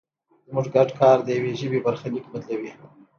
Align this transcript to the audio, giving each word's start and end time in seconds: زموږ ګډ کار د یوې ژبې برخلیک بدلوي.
زموږ 0.47 0.65
ګډ 0.75 0.89
کار 0.99 1.17
د 1.23 1.27
یوې 1.37 1.53
ژبې 1.61 1.79
برخلیک 1.85 2.25
بدلوي. 2.33 2.71